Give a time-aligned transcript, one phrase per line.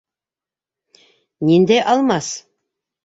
[1.51, 2.35] Ниндәй Алмас?